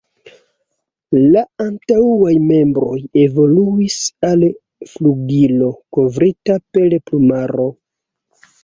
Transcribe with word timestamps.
La 1.35 1.43
antaŭaj 1.65 2.31
membroj 2.47 2.97
evoluis 3.27 4.01
al 4.31 4.49
flugilo 4.95 5.71
kovrita 5.99 6.61
per 6.79 7.03
plumaro. 7.09 7.73